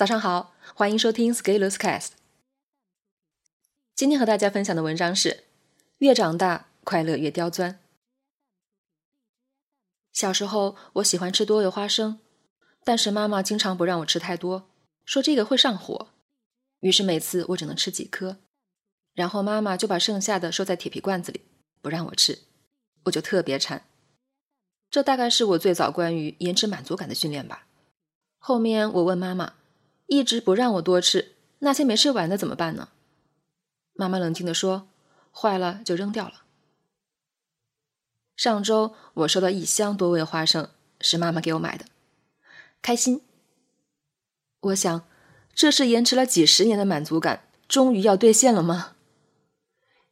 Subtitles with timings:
[0.00, 2.12] 早上好，欢迎收听 Scaleless Cast。
[3.94, 5.44] 今天和大家分享的文章是：
[5.98, 7.78] 越长大，快乐越刁钻。
[10.10, 12.18] 小时候，我喜欢吃多味花生，
[12.82, 14.70] 但是妈妈经常不让我吃太多，
[15.04, 16.08] 说这个会上火。
[16.80, 18.38] 于是每次我只能吃几颗，
[19.12, 21.42] 然后妈妈就把剩下的收在铁皮罐子里，
[21.82, 22.38] 不让我吃，
[23.04, 23.84] 我就特别馋。
[24.90, 27.66] 这大概是我最早关于延迟满足感的训练吧。
[28.38, 29.59] 后面我问妈妈。
[30.10, 32.88] 一直不让我多吃那些没吃完的怎么办呢？
[33.92, 34.88] 妈妈冷静地说
[35.30, 36.42] ：“坏了就扔掉了。”
[38.34, 41.84] 上周我收到一箱多味花生，是妈妈给我买的，
[42.82, 43.22] 开心。
[44.58, 45.06] 我想，
[45.54, 48.96] 这是延迟了几十年的满足感，终于要兑现了吗？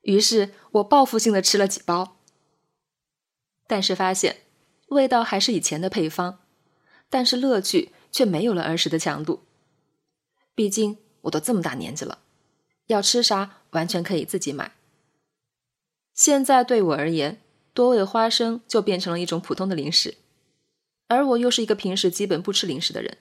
[0.03, 2.19] 于是我报复性的吃了几包，
[3.67, 4.43] 但是发现
[4.91, 6.39] 味道还是以前的配方，
[7.11, 9.48] 但是乐趣却没有了儿时的强度。
[10.59, 12.19] 毕竟我都这么大年纪了，
[12.89, 14.73] 要吃啥完全可以自己买。
[16.13, 17.41] 现在对我而言，
[17.73, 20.17] 多味花生就变成了一种普通的零食，
[21.07, 23.19] 而我又是一个平时基本不吃零食的人，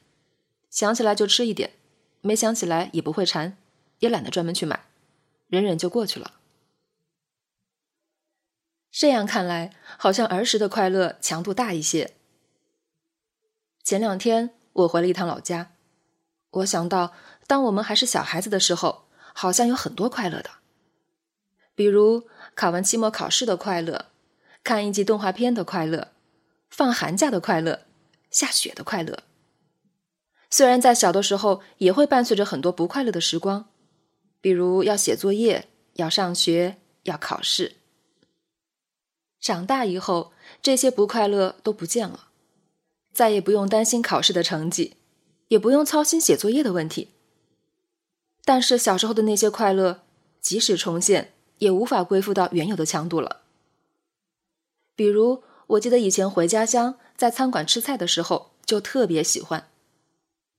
[0.72, 1.74] 想起来就吃一点，
[2.22, 3.56] 没想起来也不会馋，
[4.00, 4.88] 也懒得专门去买，
[5.46, 6.40] 忍忍就过去了。
[8.90, 12.16] 这样看来，好像儿时的快乐强度大一些。
[13.84, 15.74] 前两天我回了一趟老家。
[16.52, 17.14] 我想到，
[17.46, 20.50] 当我们还是小孩子的时候，好像有很多快乐的，
[21.76, 24.08] 比如考完期末考试的快乐，
[24.64, 26.10] 看一集动画片的快乐，
[26.70, 27.86] 放寒假的快乐，
[28.32, 29.24] 下雪的快乐。
[30.50, 33.70] 虽然在小的时候也会伴随着很多不快乐的时光，
[34.42, 37.76] 比如要写作业、要上学、要考试。
[39.40, 42.30] 长大以后，这些不快乐都不见了，
[43.14, 44.97] 再也不用担心考试的成绩。
[45.50, 47.12] 也不用操心写作业的问题，
[48.44, 50.04] 但是小时候的那些快乐，
[50.42, 53.42] 即使重现，也无法恢复到原有的强度了。
[54.96, 59.70] 比如，我记得以前回家乡在餐馆吃菜的时候，就特别喜欢。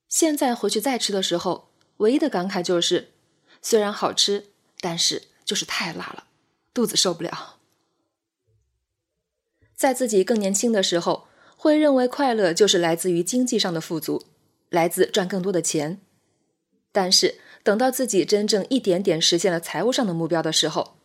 [0.07, 3.11] 现在回去再吃的时候，唯一的感慨就是，
[3.61, 4.47] 虽然好吃，
[4.79, 6.23] 但是就是太辣了，
[6.73, 7.57] 肚子受不了。
[9.75, 14.25] 在自己更年轻的时候，会认为快乐就是来自于经济上的富足。
[14.69, 15.99] 来自赚更多的钱，
[16.91, 20.95] 但是等到自己真正一点点实现了财务上的目标的时候，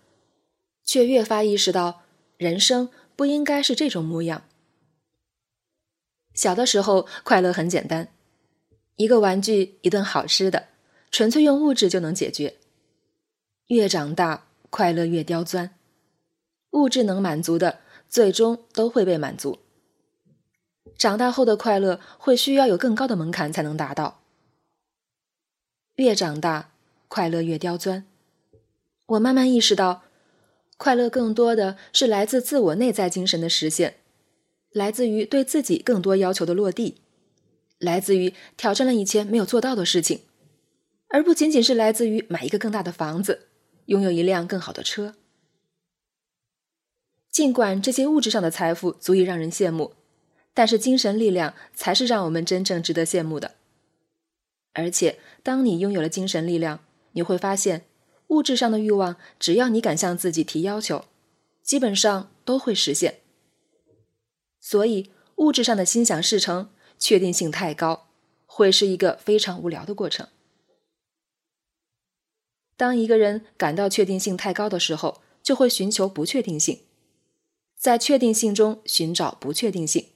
[0.84, 2.02] 却越发意识到
[2.36, 4.44] 人生不应该是这种模样。
[6.34, 8.08] 小的时候快乐很简单，
[8.96, 10.68] 一个玩具，一顿好吃的，
[11.10, 12.56] 纯粹用物质就能解决。
[13.68, 15.74] 越长大，快乐越刁钻，
[16.72, 19.60] 物质能满足的，最终都会被满足。
[20.96, 24.22] 长大后的快乐会需要有更高的门槛才能达到。
[25.96, 26.70] 越长大，
[27.08, 28.04] 快乐越刁钻。
[29.06, 30.04] 我慢慢意识到，
[30.76, 33.96] 快乐更多的是来自自我内在精神的实现，
[34.70, 37.02] 来自于对自己更多要求的落地，
[37.78, 40.22] 来自于挑战了以前没有做到的事情，
[41.08, 43.48] 而不仅仅是来自于买一个更大的房子，
[43.86, 45.14] 拥有一辆更好的车。
[47.30, 49.92] 尽管这些物质上的财富足以让人羡慕。
[50.54, 53.56] 但是精神力量才是让我们真正值得羡慕的。
[54.72, 56.80] 而且，当你拥有了精神力量，
[57.12, 57.84] 你会发现，
[58.28, 61.04] 物质上的欲望，只要你敢向自己提要求，
[61.62, 63.20] 基本上都会实现。
[64.60, 68.08] 所以，物质上的心想事成，确定性太高，
[68.46, 70.28] 会是一个非常无聊的过程。
[72.76, 76.80] 当一个人感到确定性太高的时候，就会寻求不确定性，
[77.76, 80.08] 在确定性中寻找不确定性。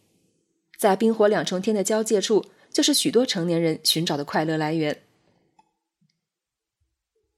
[0.78, 5.02] 在冰火两重天的交界处，就是许多成年人寻找的快乐来源。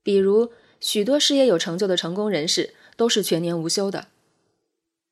[0.03, 4.09] 比如，许多事业有成就的成功人士都是全年无休的。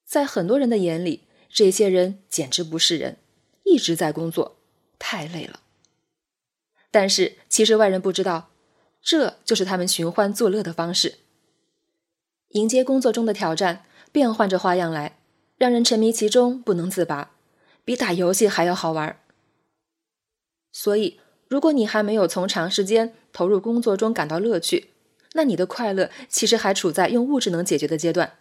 [0.04, 3.16] 在很多人的眼里，这些人简直不是人，
[3.64, 4.56] 一直在工作，
[4.98, 5.60] 太累了。
[6.90, 8.50] 但是，其实外人不知道，
[9.00, 11.14] 这就是他们寻欢作乐的方式。
[12.50, 15.18] 迎接工作中的挑战，变换着花样来，
[15.56, 17.34] 让人沉迷其中不能自拔。
[17.88, 19.18] 比打游戏还要好玩。
[20.70, 21.18] 所以，
[21.48, 24.90] 如果你还没有从长时间投入工作中感到乐趣，
[25.32, 28.34] 那你的快乐其实还处在用物质能解决的阶段，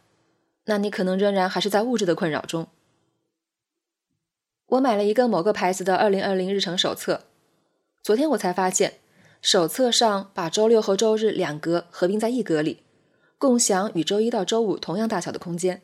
[0.66, 2.68] 那你可能仍然还是在物质的困扰中。
[4.66, 7.24] 我买了一个某个牌子的二零二零日程手册，
[8.04, 8.96] 昨天我才发现，
[9.42, 12.84] 手册上把周六和周日两格合并在一格里，
[13.38, 15.84] 共享与周一到周五同样大小的空间。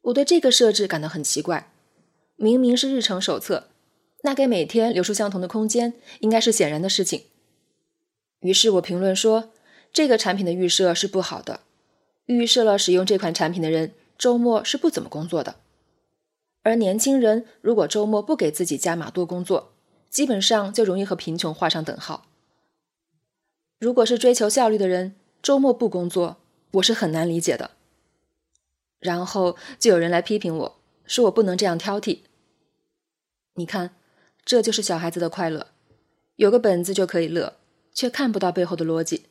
[0.00, 1.70] 我对这个设置感到很奇怪。
[2.36, 3.68] 明明是日程手册，
[4.22, 7.24] 那给每天留出相同的空间，应该是显然的事情。
[8.40, 9.50] 于是我评论说，
[9.92, 11.60] 这个产品的预设是不好的，
[12.26, 15.56] 预设了使用这款产品的人周末是不怎么工作的，
[16.62, 19.72] 而年轻人如果周末不给自己加码多工作，
[20.10, 22.26] 基本上就容易和贫穷画上等号。
[23.78, 26.38] 如果是追求效率的人，周末不工作，
[26.72, 27.72] 我是很难理解的。
[28.98, 32.20] 然后就有人来批评我说我不能这样挑剔。
[33.54, 33.94] 你看，
[34.44, 35.68] 这就是小孩子的快乐，
[36.36, 37.56] 有个本子就可以乐。
[37.94, 39.26] 却看不到背后的逻辑。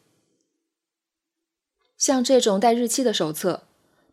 [1.98, 3.64] 像这种带日期的手册，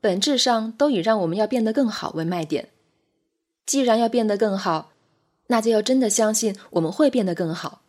[0.01, 2.71] 本质上都以让我们要变得更好为卖点。
[3.65, 4.93] 既然要变得更好，
[5.47, 7.83] 那就要真的相信我们会变得更好。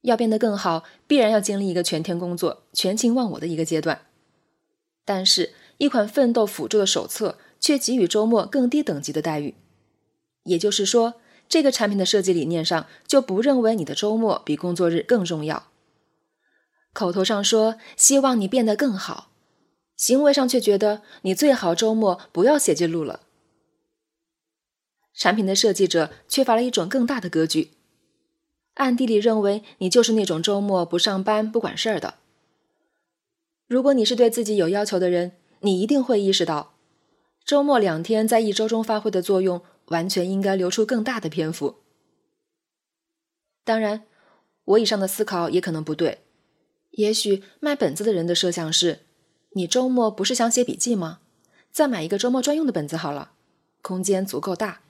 [0.00, 4.06] 要变得更好，必然要经历一个全天工作、全情忘我的一个阶段。
[5.04, 9.54] 但是，一款奋斗辅助的手册却给予周末更低等级的待遇，
[10.44, 11.20] 也就是说。
[11.50, 15.68] 这个产品的设计理念上就不认为你的周末比工作日更重要。
[16.92, 19.30] 口头上说希望你变得更好，
[19.96, 23.20] 行为上却觉得你最好周末不要写记录了。
[25.14, 27.70] 产品的设计者缺乏了一种更大的格局，
[28.74, 32.16] 暗地里认为你就是那种周末不上班不管事儿的。
[33.66, 36.74] 如果你是对自己有要求的人，你一定会意识到，
[37.48, 39.64] 周末两天在一周中发挥的作用。
[39.88, 41.76] 完全应该留出更大的篇幅。
[43.64, 44.04] 当然，
[44.64, 46.24] 我以上的思考也可能不对。
[46.90, 49.06] 也许卖本子的人的设想是：
[49.52, 51.20] 你周末不是想写笔记吗？
[51.72, 53.32] 再买一个周末专用的本子好了，
[53.80, 54.82] 空间足够大。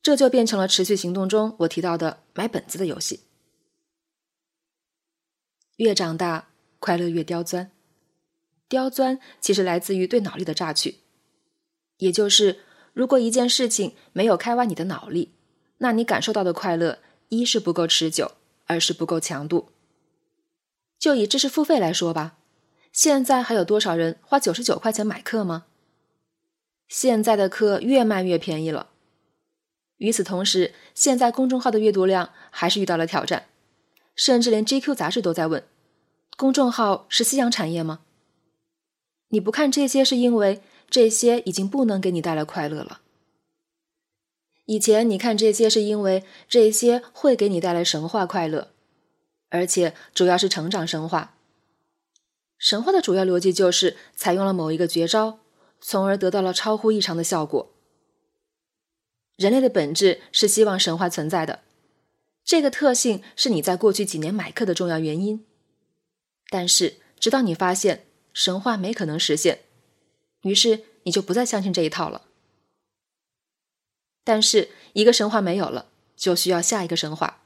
[0.00, 3.24] 这就变成了持续行动中我提到的买本子的游戏。
[5.78, 7.72] 越长大，快乐越刁钻。
[8.70, 11.00] 刁钻其实来自于对脑力的榨取，
[11.98, 12.60] 也就是。
[12.92, 15.32] 如果一件事情没有开挖你的脑力，
[15.78, 18.32] 那你感受到的快乐，一是不够持久，
[18.66, 19.68] 二是不够强度。
[20.98, 22.38] 就以知识付费来说吧，
[22.92, 25.66] 现在还有多少人花九十九块钱买课吗？
[26.88, 28.90] 现在的课越卖越便宜了。
[29.98, 33.46] 与此同时，现在公众号的阅读量还是遇到了挑战，
[34.16, 35.64] 甚至连 GQ 杂志都在问：
[36.36, 38.00] 公众号是夕阳产业吗？
[39.30, 40.62] 你不看这些，是因为？
[40.90, 43.00] 这些已经不能给你带来快乐了。
[44.64, 48.72] 以前你看这些是因为这些会给你带来神话快乐，
[49.50, 51.36] 而且主要是成长神话。
[52.58, 55.38] 神话的主要逻辑就是采用了某一个绝招，
[55.80, 57.72] 从而得到了超乎异常的效果。
[59.36, 61.60] 人类的本质是希望神话存在的，
[62.44, 65.46] 这个特性是你在过去几年买课的重要原因。
[66.48, 68.06] 但是直到你发现
[68.40, 69.64] 神话没可能实现。
[70.44, 72.22] 于是你就不再相信这一套了。
[74.24, 77.42] 但是一个神话没有了，就需要下一个神话。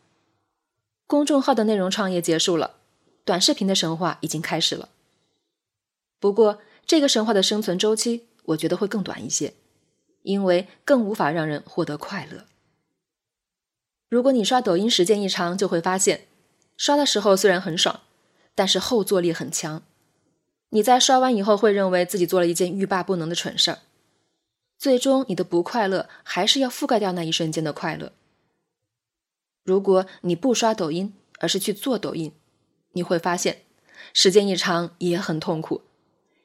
[1.08, 2.76] 公众号的内容创业结束了，
[3.24, 4.90] 短视频的神话已经开始了。
[6.20, 9.54] 不过这个神话的生存周期，我觉得会更短一些，
[10.22, 12.46] 因为更无法让人获得快乐。
[14.08, 16.28] 如果你刷抖音时间一长，就会发现，
[16.76, 18.02] 刷的时候虽然很爽，
[18.54, 19.82] 但是后坐力很强。
[20.74, 23.78] 你在刷完以后会认为自己做了一件欲罢不能的蠢事儿，
[24.76, 28.12] 最终你的不快乐还是要覆盖掉那一瞬间的快乐。
[29.62, 32.32] 如果你不刷抖音，而是去做抖音，
[32.94, 33.62] 你会发现
[34.12, 35.82] 时间一长也很痛苦，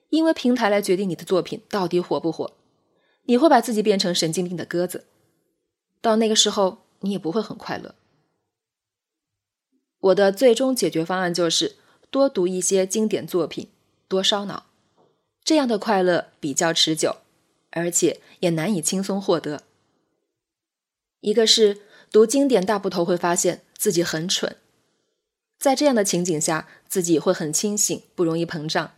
[0.10, 2.54] 因为平台来决定你的作品到底火不火，
[3.24, 5.08] 你会把自己变成神经病的鸽子，
[6.02, 7.96] 到那个时候你也不会很快乐。
[10.00, 11.78] 我的最终解决方案就是
[12.12, 13.70] 多读一些经典作品。
[14.10, 14.66] 多烧脑，
[15.44, 17.18] 这样的快乐比较持久，
[17.70, 19.62] 而且也难以轻松获得。
[21.22, 24.58] 一个是读经典大部头会发现自己很蠢，
[25.60, 28.96] 在这样的情景下，自己会很清醒，不容易膨胀；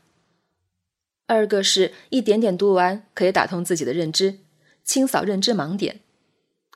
[1.27, 4.39] 二个是一点点读完可以打通自己的认知，
[4.85, 5.99] 清扫认知盲点，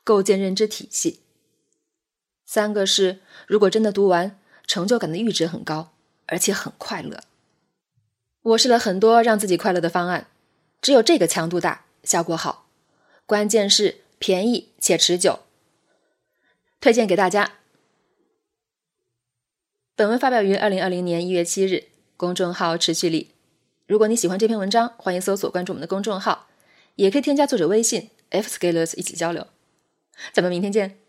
[0.03, 1.21] 构建认知体系；
[2.43, 4.37] 三个是如果真的读完，
[4.67, 5.93] 成就感的阈值很高，
[6.25, 7.23] 而且很快乐。
[8.45, 10.27] 我试了很多让自己快乐的方案，
[10.79, 12.67] 只有这个强度大，效果好，
[13.25, 15.39] 关键是便宜且持久。
[16.79, 17.53] 推荐给大家。
[19.95, 21.85] 本文发表于二零二零年一月七日，
[22.17, 23.31] 公众号持续力。
[23.87, 26.47] 如果你喜欢这篇文章，欢迎搜索关注我们的公众号，
[26.97, 29.47] 也可以添加作者微信 f scalers 一起交流。
[30.31, 30.99] 咱们明天见。